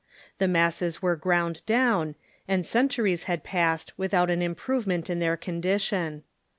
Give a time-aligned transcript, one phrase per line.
[0.39, 2.15] The masses were ground down,
[2.47, 6.23] and centuries had passed without an im provement in their condition.